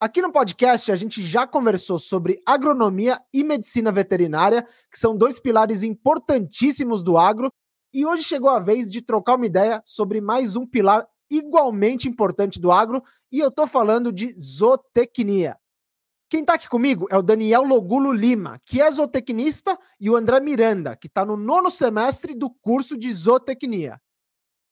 [0.00, 5.40] Aqui no podcast a gente já conversou sobre agronomia e medicina veterinária, que são dois
[5.40, 7.52] pilares importantíssimos do agro,
[7.92, 12.60] e hoje chegou a vez de trocar uma ideia sobre mais um pilar igualmente importante
[12.60, 13.02] do agro,
[13.32, 15.58] e eu estou falando de zootecnia.
[16.30, 20.38] Quem está aqui comigo é o Daniel Logulo Lima, que é zootecnista, e o André
[20.38, 24.00] Miranda, que está no nono semestre do curso de zootecnia.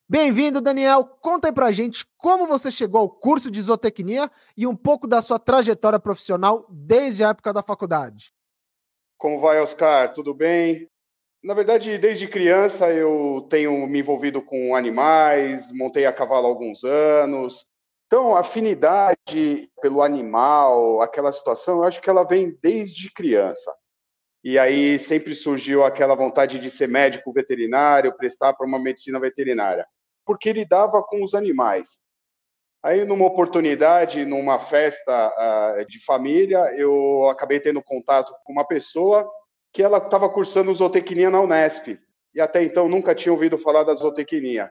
[0.08, 1.04] Bem-vindo, Daniel.
[1.20, 5.20] Conta aí pra gente como você chegou ao curso de zootecnia e um pouco da
[5.20, 8.32] sua trajetória profissional desde a época da faculdade.
[9.18, 10.12] Como vai, Oscar?
[10.12, 10.88] Tudo bem?
[11.42, 16.84] Na verdade, desde criança eu tenho me envolvido com animais, montei a cavalo há alguns
[16.84, 17.66] anos.
[18.06, 23.74] Então, a afinidade pelo animal, aquela situação, eu acho que ela vem desde criança.
[24.44, 29.84] E aí sempre surgiu aquela vontade de ser médico veterinário, prestar para uma medicina veterinária
[30.26, 32.00] porque lidava com os animais.
[32.82, 35.32] Aí, numa oportunidade, numa festa
[35.80, 39.28] uh, de família, eu acabei tendo contato com uma pessoa
[39.72, 41.98] que ela estava cursando zootecnia na Unesp.
[42.34, 44.70] E até então nunca tinha ouvido falar da zootecnia.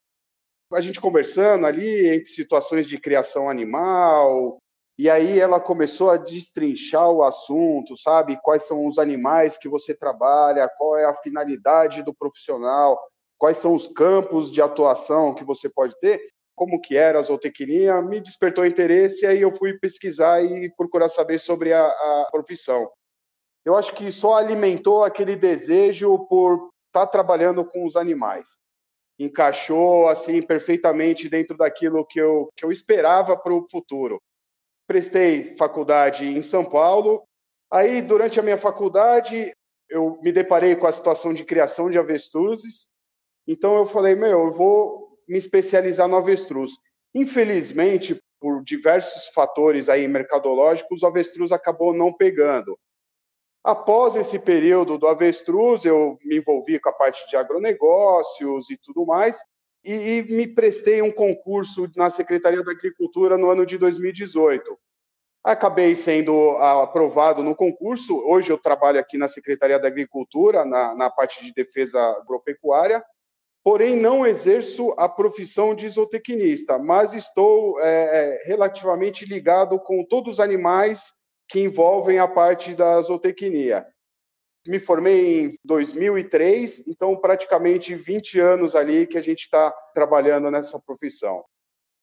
[0.74, 4.60] A gente conversando ali entre situações de criação animal,
[4.98, 8.40] e aí ela começou a destrinchar o assunto, sabe?
[8.42, 12.98] Quais são os animais que você trabalha, qual é a finalidade do profissional,
[13.38, 16.22] quais são os campos de atuação que você pode ter,
[16.56, 21.10] como que era a zootecnia, me despertou interesse e aí eu fui pesquisar e procurar
[21.10, 22.90] saber sobre a, a profissão.
[23.66, 28.58] Eu acho que só alimentou aquele desejo por estar tá trabalhando com os animais.
[29.20, 34.22] Encaixou assim perfeitamente dentro daquilo que eu, que eu esperava para o futuro.
[34.88, 37.24] Prestei faculdade em São Paulo.
[37.72, 39.52] Aí, durante a minha faculdade,
[39.90, 42.88] eu me deparei com a situação de criação de avestruzes
[43.48, 46.72] então eu falei, meu, eu vou me especializar no avestruz.
[47.14, 52.78] Infelizmente, por diversos fatores aí mercadológicos, o avestruz acabou não pegando.
[53.64, 59.06] Após esse período do avestruz, eu me envolvi com a parte de agronegócios e tudo
[59.06, 59.40] mais,
[59.84, 64.78] e, e me prestei um concurso na Secretaria da Agricultura no ano de 2018.
[65.44, 68.18] Acabei sendo aprovado no concurso.
[68.28, 73.04] Hoje eu trabalho aqui na Secretaria da Agricultura, na, na parte de defesa agropecuária,
[73.66, 80.36] porém não exerço a profissão de zootecnista, mas estou é, é, relativamente ligado com todos
[80.36, 81.14] os animais
[81.50, 83.84] que envolvem a parte da zootecnia.
[84.68, 90.80] Me formei em 2003, então praticamente 20 anos ali que a gente está trabalhando nessa
[90.80, 91.44] profissão.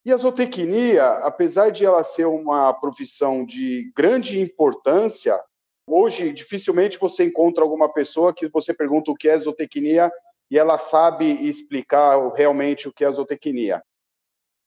[0.04, 5.40] E a zootecnia, apesar de ela ser uma profissão de grande importância,
[5.86, 10.10] hoje dificilmente você encontra alguma pessoa que você pergunta o que é zootecnia
[10.52, 13.82] e ela sabe explicar realmente o que é a zootecnia.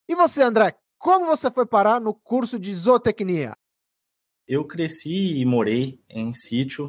[0.09, 3.56] E você, André, como você foi parar no curso de zootecnia?
[4.47, 6.88] Eu cresci e morei em sítio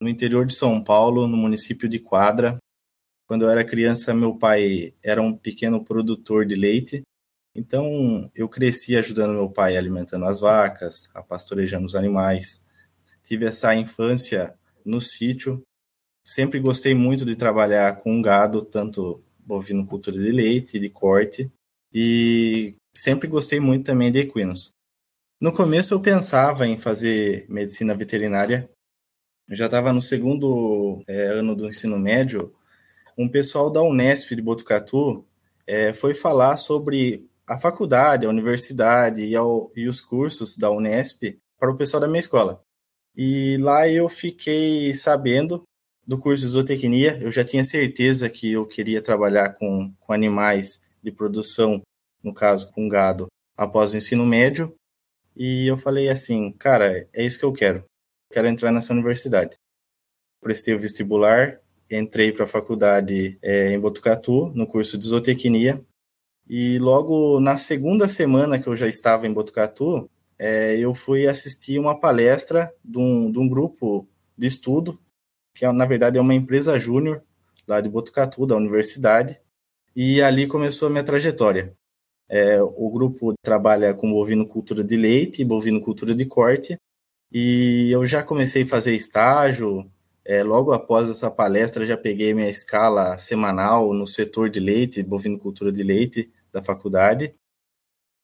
[0.00, 2.56] no interior de São Paulo, no município de Quadra.
[3.26, 7.02] Quando eu era criança, meu pai era um pequeno produtor de leite,
[7.52, 12.64] então eu cresci ajudando meu pai alimentando as vacas, a pastorejando os animais.
[13.24, 15.66] Tive essa infância no sítio
[16.26, 21.50] sempre gostei muito de trabalhar com gado, tanto bovino cultura de leite, de corte,
[21.92, 24.70] e sempre gostei muito também de equinos.
[25.40, 28.68] No começo eu pensava em fazer medicina veterinária.
[29.48, 32.54] Eu já estava no segundo é, ano do ensino médio.
[33.16, 35.24] Um pessoal da Unesp de Botucatu
[35.66, 41.38] é, foi falar sobre a faculdade, a universidade e, ao, e os cursos da Unesp
[41.58, 42.60] para o pessoal da minha escola.
[43.14, 45.62] E lá eu fiquei sabendo
[46.06, 50.80] do curso de zootecnia, eu já tinha certeza que eu queria trabalhar com, com animais
[51.02, 51.82] de produção,
[52.22, 53.26] no caso com gado,
[53.56, 54.72] após o ensino médio.
[55.34, 57.84] E eu falei assim, cara, é isso que eu quero.
[58.30, 59.56] Quero entrar nessa universidade.
[60.40, 61.60] Prestei o vestibular,
[61.90, 65.84] entrei para a faculdade é, em Botucatu, no curso de zootecnia.
[66.48, 70.08] E logo na segunda semana que eu já estava em Botucatu,
[70.38, 74.08] é, eu fui assistir uma palestra de um, de um grupo
[74.38, 74.98] de estudo
[75.56, 77.22] que é, na verdade é uma empresa júnior
[77.66, 79.40] lá de Botucatu, da universidade,
[79.94, 81.74] e ali começou a minha trajetória.
[82.28, 86.78] É, o grupo trabalha com bovinocultura de leite e bovinocultura de corte,
[87.32, 89.90] e eu já comecei a fazer estágio.
[90.24, 95.72] É, logo após essa palestra, já peguei minha escala semanal no setor de leite, bovinocultura
[95.72, 97.34] de leite da faculdade.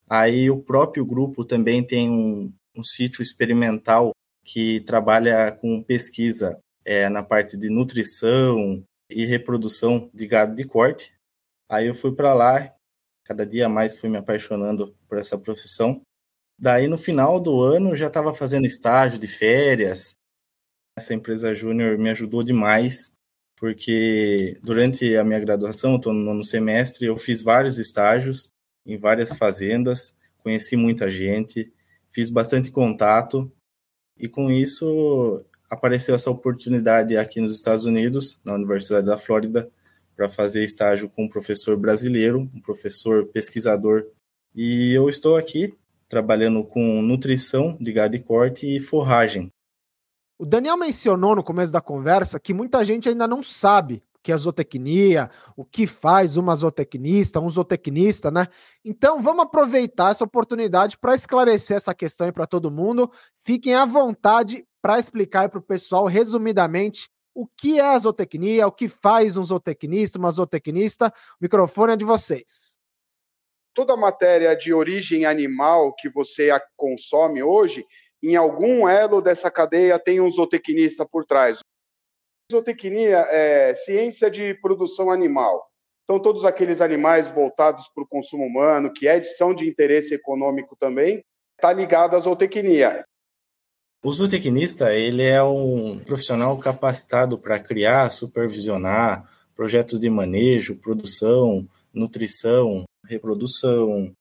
[0.09, 4.13] Aí o próprio grupo também tem um, um sítio experimental
[4.45, 11.13] que trabalha com pesquisa é, na parte de nutrição e reprodução de gado de corte.
[11.69, 12.75] Aí eu fui para lá,
[13.25, 16.03] cada dia mais fui me apaixonando por essa profissão.
[16.59, 20.15] Daí no final do ano já estava fazendo estágio de férias.
[20.97, 23.13] Essa empresa júnior me ajudou demais,
[23.57, 28.53] porque durante a minha graduação, estou no nono semestre, eu fiz vários estágios
[28.85, 31.73] em várias fazendas, conheci muita gente,
[32.11, 33.51] fiz bastante contato
[34.19, 39.71] e com isso apareceu essa oportunidade aqui nos Estados Unidos, na Universidade da Flórida,
[40.15, 44.05] para fazer estágio com um professor brasileiro, um professor pesquisador.
[44.55, 45.75] E eu estou aqui
[46.11, 49.51] trabalhando com nutrição de gado e corte e forragem.
[50.39, 54.37] O Daniel mencionou no começo da conversa que muita gente ainda não sabe que é
[54.37, 58.47] zootecnia, o que faz uma zootecnista, um zootecnista, né?
[58.85, 63.11] Então vamos aproveitar essa oportunidade para esclarecer essa questão para todo mundo.
[63.39, 68.73] Fiquem à vontade para explicar para o pessoal, resumidamente, o que é a zootecnia, o
[68.73, 71.07] que faz um zootecnista, uma zootecnista.
[71.07, 72.77] O microfone é de vocês.
[73.73, 77.87] Toda matéria de origem animal que você consome hoje,
[78.23, 81.61] em algum elo dessa cadeia tem um zootecnista por trás.
[82.51, 85.67] Zootecnia é ciência de produção animal.
[86.05, 90.77] Então, todos aqueles animais voltados para o consumo humano, que é, são de interesse econômico
[90.77, 91.25] também,
[91.57, 93.07] está ligado à zootecnia.
[94.05, 102.83] O zootecnista ele é um profissional capacitado para criar, supervisionar projetos de manejo, produção, nutrição,
[103.07, 104.13] reprodução,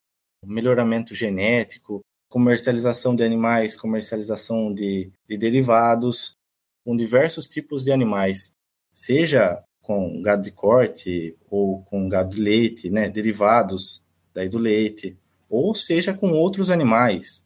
[0.46, 6.36] melhoramento genético, comercialização de animais, comercialização de, de derivados,
[6.84, 8.52] com diversos tipos de animais,
[8.94, 15.16] seja com gado de corte ou com gado de leite, né, derivados daí do leite,
[15.50, 17.44] ou seja com outros animais,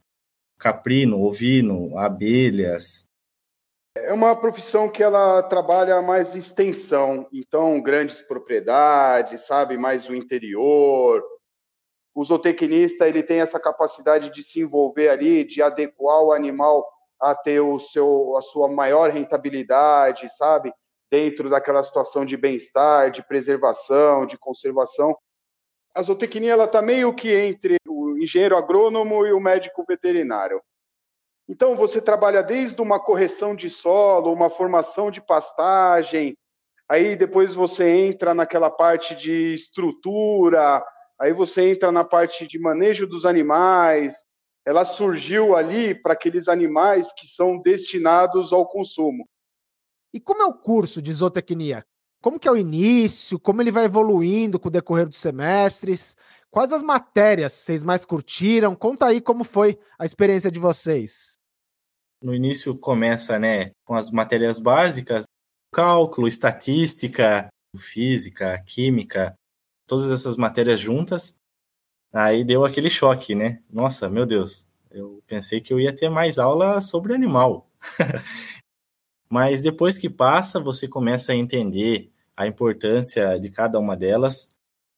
[0.59, 3.09] caprino, ovino, abelhas.
[3.97, 11.25] É uma profissão que ela trabalha mais extensão, então grandes propriedades, sabe, mais o interior.
[12.15, 16.87] O zootecnista ele tem essa capacidade de se envolver ali, de adequar o animal
[17.21, 20.73] a ter o seu, a sua maior rentabilidade, sabe,
[21.11, 25.17] dentro daquela situação de bem-estar, de preservação, de conservação.
[25.95, 27.77] A zootecnia ela está meio que entre
[28.23, 30.61] engenheiro agrônomo e o médico veterinário.
[31.49, 36.37] Então, você trabalha desde uma correção de solo, uma formação de pastagem,
[36.89, 40.85] aí depois você entra naquela parte de estrutura,
[41.21, 44.25] aí você entra na parte de manejo dos animais.
[44.67, 49.29] Ela surgiu ali para aqueles animais que são destinados ao consumo.
[50.13, 51.87] E como é o curso de zootecnia?
[52.21, 53.39] Como que é o início?
[53.39, 56.17] Como ele vai evoluindo com o decorrer dos semestres?
[56.51, 58.75] Quais as matérias vocês mais curtiram?
[58.75, 61.39] Conta aí como foi a experiência de vocês.
[62.23, 65.25] No início começa, né, com as matérias básicas,
[65.73, 69.35] cálculo, estatística, física, química,
[69.87, 71.37] todas essas matérias juntas.
[72.13, 73.63] Aí deu aquele choque, né?
[73.71, 77.69] Nossa, meu Deus, eu pensei que eu ia ter mais aula sobre animal.
[79.29, 84.51] Mas depois que passa, você começa a entender a importância de cada uma delas,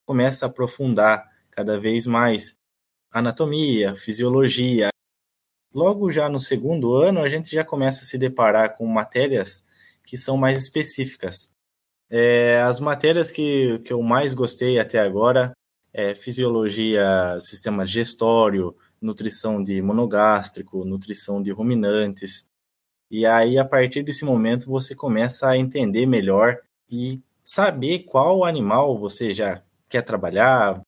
[0.04, 2.58] começa a aprofundar cada vez mais
[3.10, 4.88] anatomia, fisiologia.
[5.72, 9.64] Logo já no segundo ano, a gente já começa a se deparar com matérias
[10.04, 11.50] que são mais específicas.
[12.10, 15.52] É, as matérias que, que eu mais gostei até agora
[15.92, 22.47] é fisiologia, sistema digestório, nutrição de monogástrico, nutrição de ruminantes.
[23.10, 26.60] E aí, a partir desse momento, você começa a entender melhor
[26.90, 30.82] e saber qual animal você já quer trabalhar.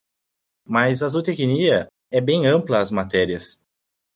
[0.66, 3.58] Mas a zootecnia é bem ampla as matérias.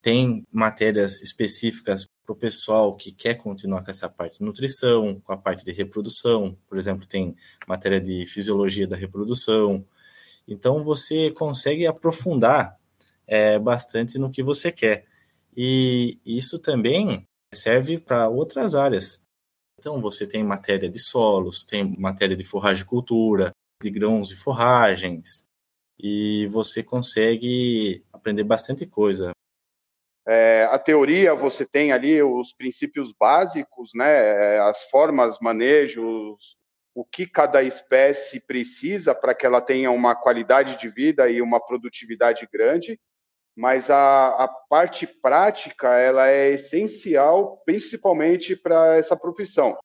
[0.01, 5.33] Tem matérias específicas para o pessoal que quer continuar com essa parte de nutrição, com
[5.33, 6.55] a parte de reprodução.
[6.67, 7.35] Por exemplo, tem
[7.67, 9.83] matéria de fisiologia da reprodução.
[10.47, 12.77] Então, você consegue aprofundar
[13.25, 15.05] é, bastante no que você quer.
[15.57, 19.21] E isso também serve para outras áreas.
[19.79, 25.45] Então, você tem matéria de solos, tem matéria de forragicultura, de grãos e forragens,
[25.99, 29.31] e você consegue aprender bastante coisa.
[30.27, 36.57] É, a teoria, você tem ali os princípios básicos, né, as formas, manejos,
[36.95, 41.59] o que cada espécie precisa para que ela tenha uma qualidade de vida e uma
[41.59, 42.99] produtividade grande,
[43.55, 49.77] mas a, a parte prática ela é essencial, principalmente para essa profissão.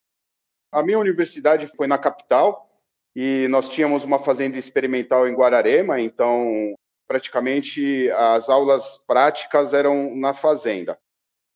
[0.73, 2.69] A minha universidade foi na capital
[3.15, 6.75] e nós tínhamos uma fazenda experimental em Guararema, então
[7.07, 10.99] praticamente as aulas práticas eram na fazenda.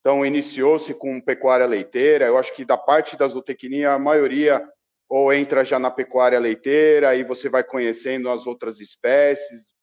[0.00, 2.26] Então iniciou-se com pecuária leiteira.
[2.26, 4.68] Eu acho que da parte da zootecnia a maioria
[5.08, 9.73] ou entra já na pecuária leiteira, aí você vai conhecendo as outras espécies.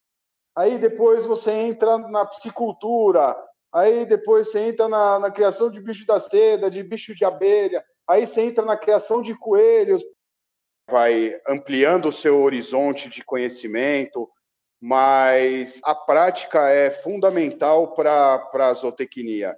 [0.56, 3.36] Aí depois você entra na piscicultura,
[3.74, 7.84] aí depois você entra na, na criação de bicho da seda, de bicho de abelha,
[8.08, 10.04] aí você entra na criação de coelhos,
[10.90, 14.30] vai ampliando o seu horizonte de conhecimento,
[14.82, 19.56] mas a prática é fundamental para a zootecnia.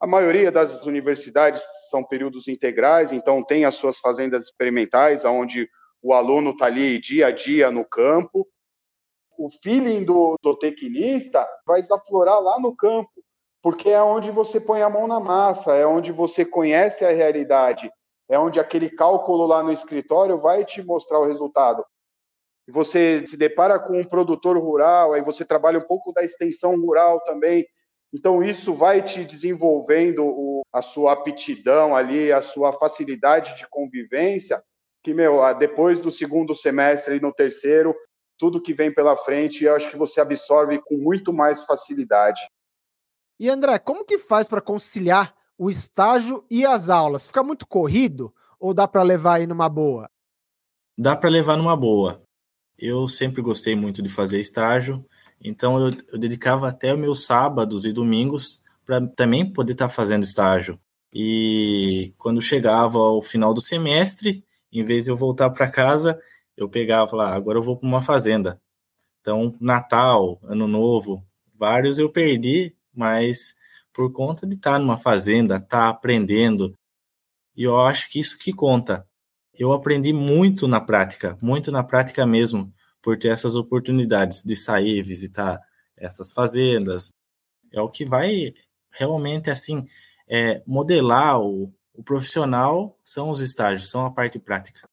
[0.00, 5.70] A maioria das universidades são períodos integrais, então tem as suas fazendas experimentais, onde
[6.02, 8.48] o aluno está ali dia a dia no campo.
[9.44, 13.10] O feeling do zootecnista vai aflorar lá no campo,
[13.60, 17.90] porque é onde você põe a mão na massa, é onde você conhece a realidade,
[18.28, 21.84] é onde aquele cálculo lá no escritório vai te mostrar o resultado.
[22.68, 27.20] Você se depara com um produtor rural, aí você trabalha um pouco da extensão rural
[27.24, 27.66] também,
[28.14, 34.62] então, isso vai te desenvolvendo o, a sua aptidão ali, a sua facilidade de convivência,
[35.02, 37.96] que, meu, depois do segundo semestre e no terceiro,
[38.42, 42.40] tudo que vem pela frente, eu acho que você absorve com muito mais facilidade.
[43.38, 47.28] E André, como que faz para conciliar o estágio e as aulas?
[47.28, 50.10] Fica muito corrido ou dá para levar aí numa boa?
[50.98, 52.20] Dá para levar numa boa.
[52.76, 55.06] Eu sempre gostei muito de fazer estágio
[55.42, 59.94] então eu, eu dedicava até os meus sábados e domingos para também poder estar tá
[59.94, 60.78] fazendo estágio.
[61.12, 66.18] E quando chegava ao final do semestre, em vez de eu voltar para casa,
[66.56, 68.60] eu pegava lá, agora eu vou para uma fazenda.
[69.20, 71.24] Então, Natal, Ano Novo,
[71.56, 73.54] vários eu perdi, mas
[73.92, 76.74] por conta de estar tá numa fazenda, estar tá aprendendo,
[77.56, 79.06] e eu acho que isso que conta.
[79.54, 85.02] Eu aprendi muito na prática, muito na prática mesmo por ter essas oportunidades de sair,
[85.02, 85.60] visitar
[85.96, 87.12] essas fazendas.
[87.72, 88.54] É o que vai
[88.90, 89.86] realmente, assim,
[90.28, 94.88] é, modelar o, o profissional são os estágios, são a parte prática.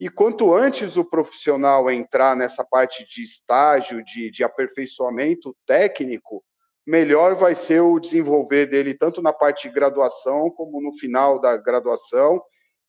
[0.00, 6.42] E quanto antes o profissional entrar nessa parte de estágio, de, de aperfeiçoamento técnico,
[6.86, 11.54] melhor vai ser o desenvolver dele, tanto na parte de graduação, como no final da
[11.58, 12.40] graduação,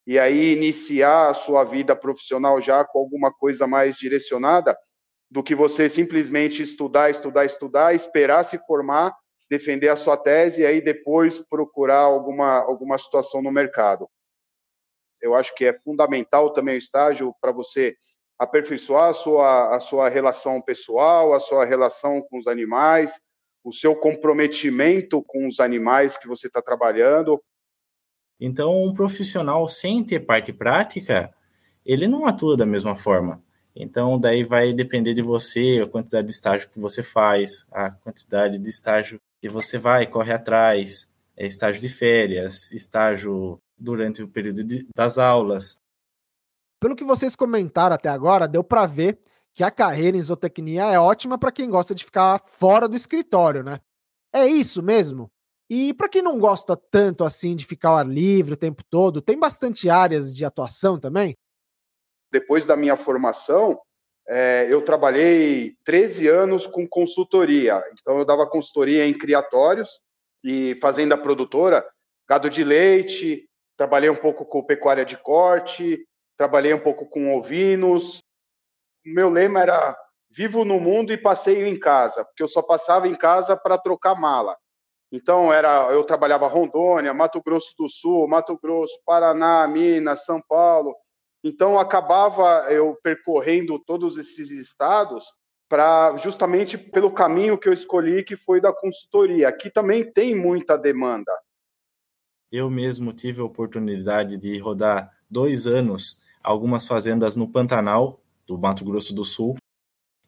[0.08, 4.76] e aí iniciar a sua vida profissional já com alguma coisa mais direcionada
[5.30, 9.14] do que você simplesmente estudar, estudar, estudar, esperar se formar,
[9.50, 14.08] defender a sua tese e aí depois procurar alguma, alguma situação no mercado.
[15.22, 17.96] Eu acho que é fundamental também o estágio para você
[18.40, 23.12] aperfeiçoar a sua, a sua relação pessoal, a sua relação com os animais,
[23.64, 27.40] o seu comprometimento com os animais que você está trabalhando,
[28.44, 31.32] então, um profissional sem ter parte prática,
[31.86, 33.40] ele não atua da mesma forma.
[33.76, 38.58] Então, daí vai depender de você, a quantidade de estágio que você faz, a quantidade
[38.58, 44.64] de estágio que você vai, corre atrás, é estágio de férias, estágio durante o período
[44.64, 45.82] de, das aulas.
[46.80, 49.20] Pelo que vocês comentaram até agora, deu para ver
[49.54, 53.64] que a carreira em zootecnia é ótima para quem gosta de ficar fora do escritório,
[53.64, 53.80] né?
[54.34, 55.30] É isso mesmo?
[55.70, 59.22] E para quem não gosta tanto assim de ficar ao ar livre o tempo todo,
[59.22, 61.36] tem bastante áreas de atuação também?
[62.32, 63.80] Depois da minha formação,
[64.28, 67.82] é, eu trabalhei 13 anos com consultoria.
[67.94, 70.00] Então, eu dava consultoria em criatórios
[70.44, 71.86] e fazenda produtora,
[72.28, 73.50] gado de leite,
[73.82, 76.08] trabalhei um pouco com pecuária de corte,
[76.38, 78.22] trabalhei um pouco com ovinos.
[79.04, 79.98] Meu lema era
[80.30, 84.14] vivo no mundo e passeio em casa, porque eu só passava em casa para trocar
[84.14, 84.56] mala.
[85.12, 90.96] Então era, eu trabalhava Rondônia, Mato Grosso do Sul, Mato Grosso, Paraná, Minas, São Paulo.
[91.44, 95.26] Então acabava eu percorrendo todos esses estados
[95.68, 99.50] para justamente pelo caminho que eu escolhi, que foi da consultoria.
[99.50, 101.32] Aqui também tem muita demanda.
[102.52, 108.84] Eu mesmo tive a oportunidade de rodar dois anos algumas fazendas no Pantanal do Mato
[108.84, 109.56] Grosso do Sul.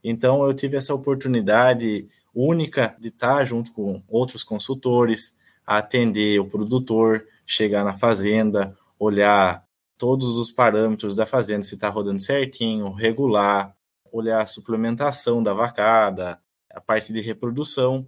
[0.02, 7.28] Então eu tive essa oportunidade única de estar junto com outros consultores, atender o produtor,
[7.46, 9.66] chegar na fazenda, olhar
[9.98, 13.76] todos os parâmetros da fazenda, se está rodando certinho, regular,
[14.12, 18.08] olhar a suplementação da vacada, a parte de reprodução.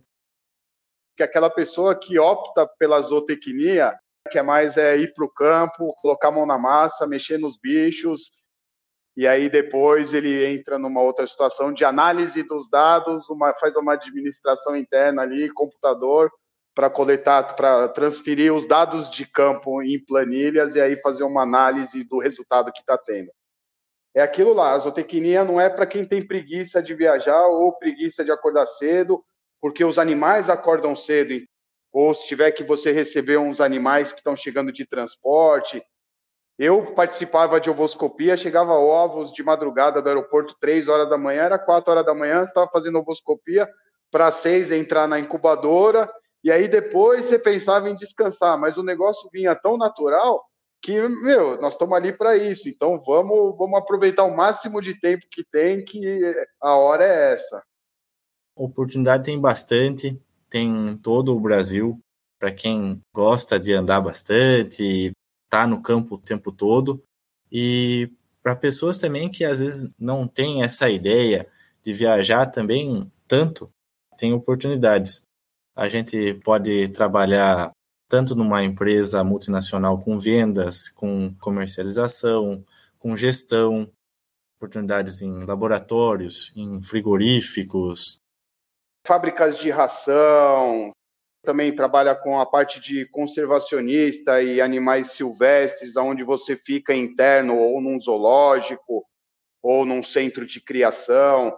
[1.17, 3.97] Que aquela pessoa que opta pela zootecnia,
[4.31, 7.57] que é mais é ir para o campo, colocar a mão na massa, mexer nos
[7.57, 8.31] bichos,
[9.15, 13.93] e aí depois ele entra numa outra situação de análise dos dados, uma, faz uma
[13.93, 16.29] administração interna ali, computador,
[16.73, 22.03] para coletar, para transferir os dados de campo em planilhas e aí fazer uma análise
[22.03, 23.31] do resultado que está tendo.
[24.13, 28.23] É aquilo lá, a zootecnia não é para quem tem preguiça de viajar ou preguiça
[28.23, 29.23] de acordar cedo,
[29.61, 31.33] porque os animais acordam cedo,
[31.95, 35.81] ou se tiver que você receber uns animais que estão chegando de transporte,
[36.59, 41.57] eu participava de ovoscopia, chegava ovos de madrugada do aeroporto, três horas da manhã, era
[41.57, 43.65] quatro horas da manhã, estava fazendo ovoscopia,
[44.11, 46.11] para seis entrar na incubadora,
[46.43, 50.43] e aí depois você pensava em descansar, mas o negócio vinha tão natural
[50.81, 55.25] que, meu, nós estamos ali para isso, então vamos, vamos aproveitar o máximo de tempo
[55.31, 56.19] que tem, que
[56.61, 57.63] a hora é essa.
[58.53, 60.21] Oportunidade tem bastante,
[60.55, 61.99] tem em todo o Brasil,
[62.39, 65.11] para quem gosta de andar bastante,
[65.49, 67.03] tá no campo o tempo todo.
[67.51, 68.09] E
[68.41, 71.45] para pessoas também que às vezes não têm essa ideia
[71.83, 73.69] de viajar também tanto,
[74.17, 75.23] tem oportunidades.
[75.75, 77.71] A gente pode trabalhar
[78.07, 82.63] tanto numa empresa multinacional com vendas, com comercialização,
[82.97, 83.91] com gestão,
[84.55, 88.21] oportunidades em laboratórios, em frigoríficos,
[89.05, 90.91] fábricas de ração,
[91.43, 97.79] também trabalha com a parte de conservacionista e animais silvestres, onde você fica interno ou
[97.79, 99.05] num zoológico
[99.61, 101.55] ou num centro de criação.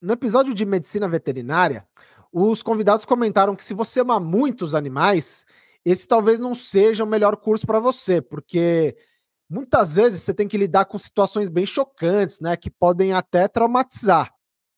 [0.00, 1.86] No episódio de medicina veterinária,
[2.32, 5.46] os convidados comentaram que se você ama muito os animais,
[5.84, 8.96] esse talvez não seja o melhor curso para você, porque
[9.48, 14.31] muitas vezes você tem que lidar com situações bem chocantes, né, que podem até traumatizar.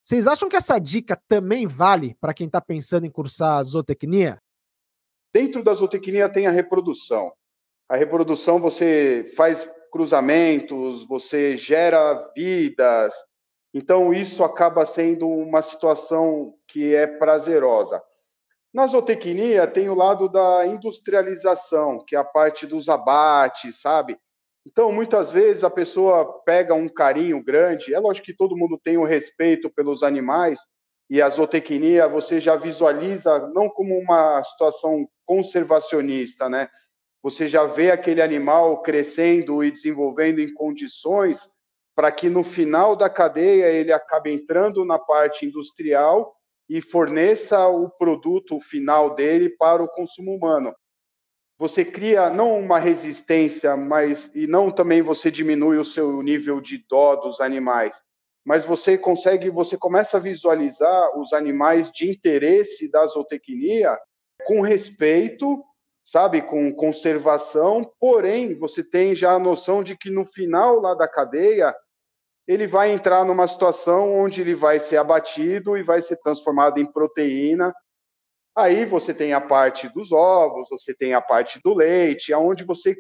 [0.05, 4.37] Vocês acham que essa dica também vale para quem está pensando em cursar zootecnia?
[5.33, 7.33] Dentro da zootecnia tem a reprodução.
[7.89, 13.15] A reprodução você faz cruzamentos, você gera vidas.
[13.73, 18.03] Então isso acaba sendo uma situação que é prazerosa.
[18.75, 24.19] Na zootecnia tem o lado da industrialização, que é a parte dos abates, sabe?
[24.67, 27.95] Então, muitas vezes a pessoa pega um carinho grande.
[27.95, 30.59] É lógico que todo mundo tem um respeito pelos animais
[31.11, 36.69] e a zootecnia você já visualiza não como uma situação conservacionista, né?
[37.23, 41.49] Você já vê aquele animal crescendo e desenvolvendo em condições
[41.95, 46.35] para que no final da cadeia ele acabe entrando na parte industrial
[46.69, 50.75] e forneça o produto final dele para o consumo humano
[51.65, 56.85] você cria não uma resistência, mas e não também você diminui o seu nível de
[56.91, 57.97] dó dos animais,
[58.45, 63.99] mas você consegue, você começa a visualizar os animais de interesse da zootecnia
[64.45, 65.65] com respeito,
[66.05, 71.09] sabe, com conservação, porém você tem já a noção de que no final lá da
[71.09, 71.75] cadeia
[72.47, 76.85] ele vai entrar numa situação onde ele vai ser abatido e vai ser transformado em
[76.85, 77.75] proteína
[78.57, 82.97] Aí você tem a parte dos ovos, você tem a parte do leite, aonde você,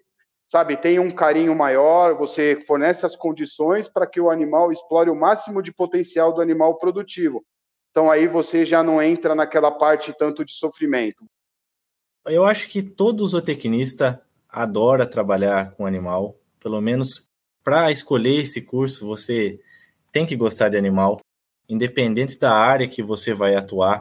[0.48, 5.14] sabe, tem um carinho maior, você fornece as condições para que o animal explore o
[5.14, 7.44] máximo de potencial do animal produtivo.
[7.90, 11.24] Então aí você já não entra naquela parte tanto de sofrimento.
[12.26, 17.30] Eu acho que todo zootecnista adora trabalhar com animal, pelo menos
[17.62, 19.60] para escolher esse curso, você
[20.10, 21.20] tem que gostar de animal,
[21.68, 23.98] independente da área que você vai atuar.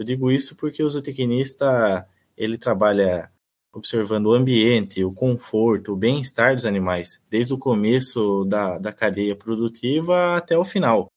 [0.00, 3.30] Eu digo isso porque o zootecnista ele trabalha
[3.70, 9.36] observando o ambiente, o conforto, o bem-estar dos animais, desde o começo da, da cadeia
[9.36, 11.08] produtiva até o final.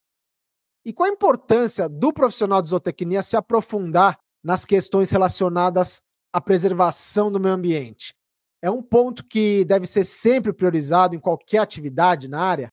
[0.84, 6.02] E qual a importância do profissional de zootecnia se aprofundar nas questões relacionadas
[6.34, 8.14] à preservação do meio ambiente?
[8.62, 12.68] É um ponto que deve ser sempre priorizado em qualquer atividade na área?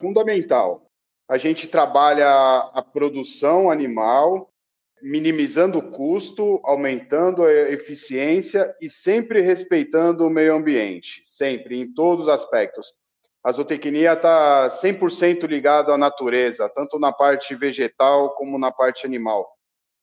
[0.00, 0.86] Fundamental.
[1.28, 2.30] A gente trabalha
[2.72, 4.48] a produção animal,
[5.02, 12.26] minimizando o custo, aumentando a eficiência e sempre respeitando o meio ambiente, sempre, em todos
[12.26, 12.92] os aspectos.
[13.42, 19.48] A zootecnia está 100% ligada à natureza, tanto na parte vegetal como na parte animal.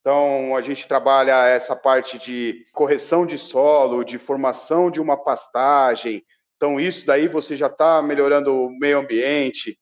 [0.01, 6.23] Então, a gente trabalha essa parte de correção de solo, de formação de uma pastagem.
[6.55, 9.77] Então, isso daí você já está melhorando o meio ambiente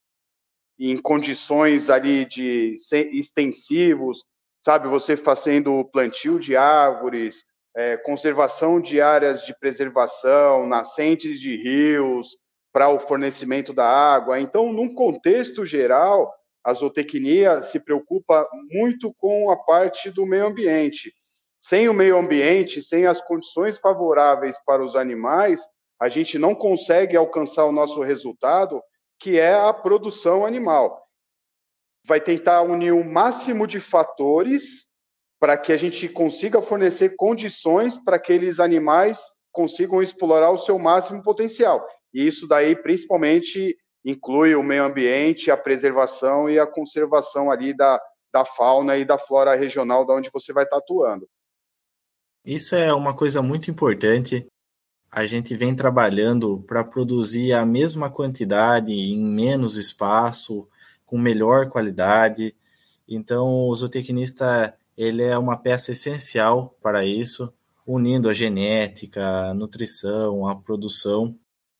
[0.79, 2.75] em condições ali de
[3.11, 4.23] extensivos,
[4.63, 7.43] sabe, você fazendo plantio de árvores,
[7.75, 12.37] é, conservação de áreas de preservação, nascentes de rios,
[12.71, 14.39] para o fornecimento da água.
[14.39, 21.13] Então, num contexto geral, a zootecnia se preocupa muito com a parte do meio ambiente.
[21.61, 25.61] Sem o meio ambiente, sem as condições favoráveis para os animais,
[25.99, 28.81] a gente não consegue alcançar o nosso resultado,
[29.19, 31.02] que é a produção animal.
[32.05, 34.87] Vai tentar unir o máximo de fatores
[35.39, 39.19] para que a gente consiga fornecer condições para que aqueles animais
[39.51, 41.85] consigam explorar o seu máximo potencial.
[42.13, 48.01] E isso daí, principalmente, inclui o meio ambiente, a preservação e a conservação ali da,
[48.33, 51.27] da fauna e da flora regional da onde você vai estar atuando.
[52.45, 54.45] Isso é uma coisa muito importante.
[55.09, 60.67] A gente vem trabalhando para produzir a mesma quantidade em menos espaço,
[61.13, 62.55] com melhor qualidade.
[63.07, 67.53] Então, o zootecnista ele é uma peça essencial para isso,
[67.85, 71.37] unindo a genética, a nutrição, a produção,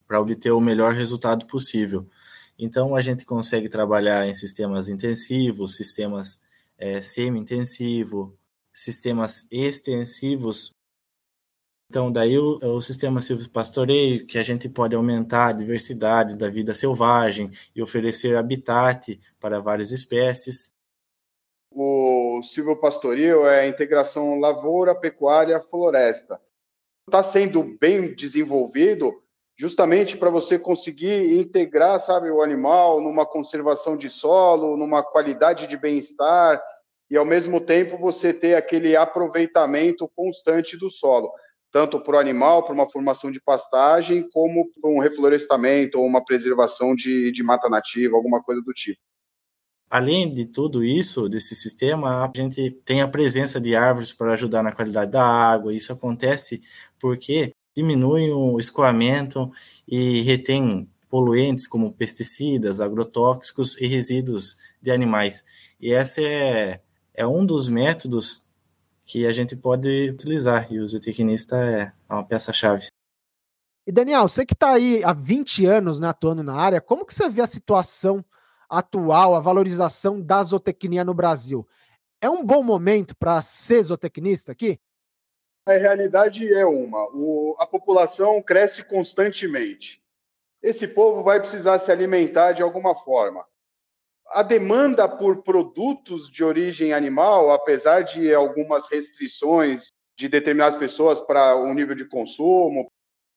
[0.08, 2.08] para obter o melhor resultado possível.
[2.60, 6.40] Então, a gente consegue trabalhar em sistemas intensivos, sistemas
[6.78, 8.38] é, semi-intensivo,
[8.72, 10.76] sistemas extensivos.
[11.94, 16.74] Então, daí o, o sistema silvopastoreio, que a gente pode aumentar a diversidade da vida
[16.74, 20.74] selvagem e oferecer habitat para várias espécies
[21.76, 26.40] o silvopastoril é a integração lavoura, pecuária, floresta.
[27.08, 29.12] Está sendo bem desenvolvido
[29.58, 35.78] justamente para você conseguir integrar, sabe, o animal numa conservação de solo, numa qualidade de
[35.78, 36.62] bem-estar
[37.10, 41.32] e ao mesmo tempo você ter aquele aproveitamento constante do solo,
[41.74, 46.24] tanto para o animal, para uma formação de pastagem, como para um reflorestamento ou uma
[46.24, 49.02] preservação de, de mata nativa, alguma coisa do tipo.
[49.90, 54.62] Além de tudo isso, desse sistema, a gente tem a presença de árvores para ajudar
[54.62, 55.74] na qualidade da água.
[55.74, 56.62] Isso acontece
[57.00, 59.52] porque diminui o escoamento
[59.88, 65.44] e retém poluentes como pesticidas, agrotóxicos e resíduos de animais.
[65.82, 66.82] E esse é,
[67.16, 68.44] é um dos métodos
[69.14, 72.88] que a gente pode utilizar, e o zootecnista é uma peça-chave.
[73.86, 77.14] E Daniel, você que está aí há 20 anos né, atuando na área, como que
[77.14, 78.26] você vê a situação
[78.68, 81.68] atual, a valorização da zootecnia no Brasil.
[82.20, 84.80] É um bom momento para ser zootecnista aqui?
[85.64, 90.02] A realidade é uma: o, a população cresce constantemente.
[90.60, 93.46] Esse povo vai precisar se alimentar de alguma forma.
[94.34, 101.56] A demanda por produtos de origem animal, apesar de algumas restrições de determinadas pessoas para
[101.56, 102.92] o nível de consumo,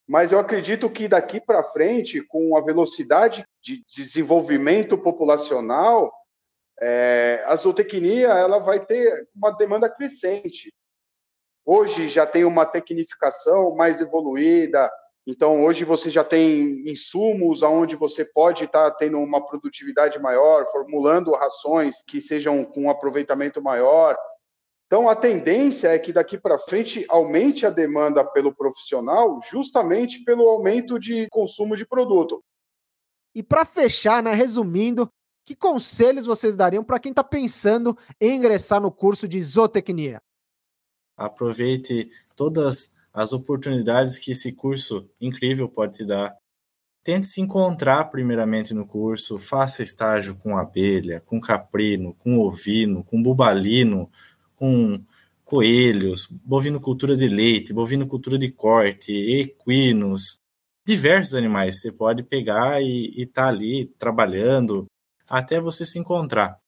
[0.09, 6.11] mas eu acredito que daqui para frente, com a velocidade de desenvolvimento populacional,
[6.81, 10.73] é, a zootecnia ela vai ter uma demanda crescente.
[11.65, 14.91] Hoje já tem uma tecnificação mais evoluída,
[15.27, 20.71] então hoje você já tem insumos aonde você pode estar tá tendo uma produtividade maior,
[20.71, 24.17] formulando rações que sejam com um aproveitamento maior.
[24.87, 30.49] Então, a tendência é que daqui para frente aumente a demanda pelo profissional, justamente pelo
[30.49, 32.41] aumento de consumo de produto.
[33.35, 35.11] E para fechar, né, resumindo,
[35.45, 40.23] que conselhos vocês dariam para quem está pensando em ingressar no curso de zootecnia?
[41.17, 46.37] Aproveite todas as oportunidades que esse curso incrível pode te dar.
[47.03, 53.23] Tente se encontrar primeiramente no curso, faça estágio com abelha, com caprino, com ovino, com
[53.23, 54.11] bubalino,
[54.55, 55.01] com
[55.47, 60.37] coelhos, bovinocultura de leite, bovinocultura de corte, equinos,
[60.87, 61.81] diversos animais.
[61.81, 64.85] Você pode pegar e estar tá ali trabalhando
[65.27, 66.59] até você se encontrar.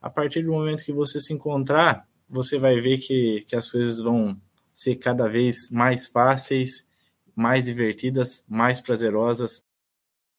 [0.00, 4.00] A partir do momento que você se encontrar, você vai ver que, que as coisas
[4.00, 4.40] vão
[4.74, 6.88] ser cada vez mais fáceis,
[7.34, 9.64] mais divertidas, mais prazerosas.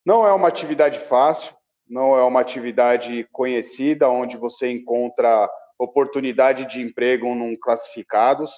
[0.06, 1.54] Não é uma atividade fácil,
[1.88, 8.52] não é uma atividade conhecida, onde você encontra oportunidade de emprego num classificados.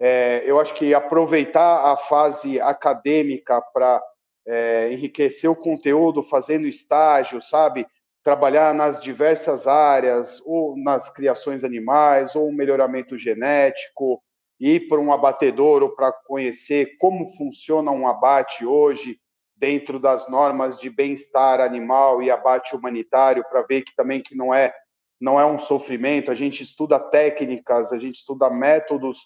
[0.00, 4.02] É, eu acho que aproveitar a fase acadêmica para
[4.46, 7.86] é, enriquecer o conteúdo, fazendo estágio, sabe?
[8.22, 14.22] Trabalhar nas diversas áreas, ou nas criações animais, ou melhoramento genético,
[14.60, 19.18] ir para um abatedouro para conhecer como funciona um abate hoje,
[19.56, 24.54] dentro das normas de bem-estar animal e abate humanitário, para ver que também que não
[24.54, 24.74] é
[25.20, 29.18] não é um sofrimento, a gente estuda técnicas, a gente estuda métodos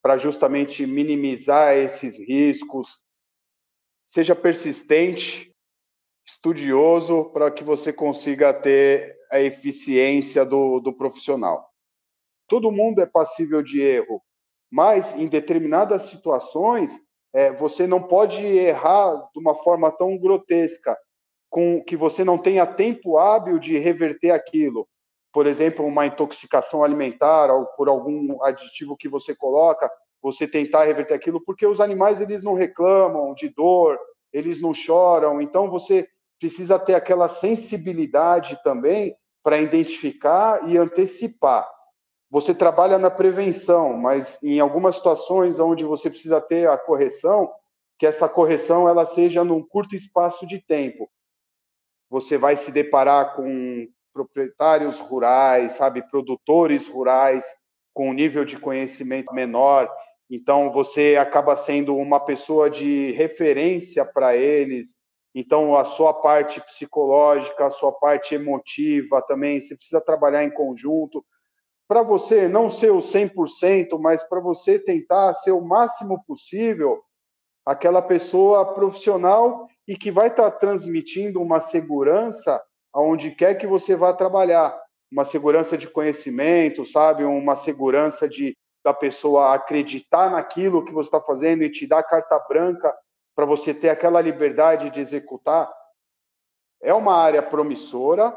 [0.00, 2.98] para justamente minimizar esses riscos.
[4.06, 5.54] Seja persistente,
[6.26, 11.70] estudioso, para que você consiga ter a eficiência do, do profissional.
[12.48, 14.22] Todo mundo é passível de erro,
[14.72, 16.90] mas em determinadas situações
[17.34, 20.96] é, você não pode errar de uma forma tão grotesca,
[21.50, 24.88] com que você não tenha tempo hábil de reverter aquilo
[25.32, 31.14] por exemplo, uma intoxicação alimentar ou por algum aditivo que você coloca, você tentar reverter
[31.14, 33.98] aquilo, porque os animais eles não reclamam de dor,
[34.32, 36.06] eles não choram, então você
[36.38, 41.68] precisa ter aquela sensibilidade também para identificar e antecipar.
[42.32, 47.52] Você trabalha na prevenção, mas em algumas situações onde você precisa ter a correção,
[47.98, 51.10] que essa correção ela seja num curto espaço de tempo.
[52.08, 57.44] Você vai se deparar com proprietários rurais, sabe, produtores rurais
[57.92, 59.86] com um nível de conhecimento menor,
[60.30, 64.96] então você acaba sendo uma pessoa de referência para eles.
[65.34, 71.22] Então a sua parte psicológica, a sua parte emotiva também, você precisa trabalhar em conjunto
[71.92, 77.02] para você não ser o 100%, mas para você tentar ser o máximo possível
[77.66, 82.62] aquela pessoa profissional e que vai estar tá transmitindo uma segurança
[82.94, 84.74] aonde quer que você vá trabalhar,
[85.12, 91.20] uma segurança de conhecimento, sabe, uma segurança de da pessoa acreditar naquilo que você está
[91.20, 92.90] fazendo e te dar carta branca
[93.36, 95.70] para você ter aquela liberdade de executar.
[96.82, 98.34] É uma área promissora,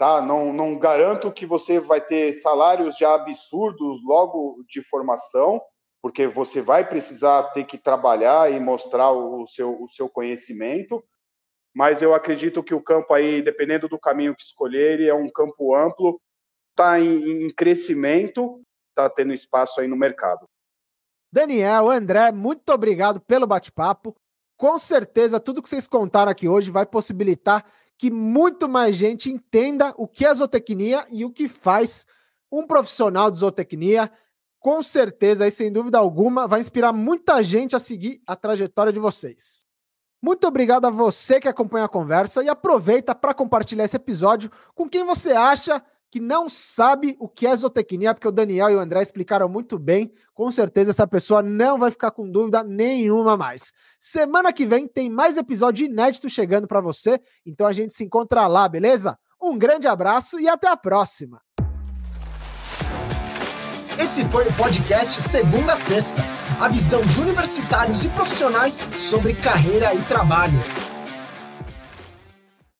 [0.00, 0.22] tá?
[0.22, 5.60] Não, não garanto que você vai ter salários já absurdos logo de formação,
[6.00, 11.04] porque você vai precisar ter que trabalhar e mostrar o seu, o seu conhecimento,
[11.76, 15.74] mas eu acredito que o campo aí, dependendo do caminho que escolher, é um campo
[15.74, 16.18] amplo,
[16.70, 20.48] está em, em crescimento, está tendo espaço aí no mercado.
[21.30, 24.16] Daniel, André, muito obrigado pelo bate-papo.
[24.56, 27.66] Com certeza, tudo que vocês contaram aqui hoje vai possibilitar
[28.00, 32.06] que muito mais gente entenda o que é zootecnia e o que faz
[32.50, 34.10] um profissional de zootecnia
[34.58, 38.98] com certeza, aí, sem dúvida alguma, vai inspirar muita gente a seguir a trajetória de
[38.98, 39.66] vocês.
[40.22, 44.88] Muito obrigado a você que acompanha a conversa e aproveita para compartilhar esse episódio com
[44.88, 48.80] quem você acha que não sabe o que é zootecnia, porque o Daniel e o
[48.80, 50.12] André explicaram muito bem.
[50.34, 53.72] Com certeza essa pessoa não vai ficar com dúvida nenhuma mais.
[53.98, 58.46] Semana que vem tem mais episódio inédito chegando para você, então a gente se encontra
[58.46, 59.18] lá, beleza?
[59.40, 61.40] Um grande abraço e até a próxima.
[63.98, 69.94] Esse foi o podcast Segunda a Sexta a visão de universitários e profissionais sobre carreira
[69.94, 70.58] e trabalho.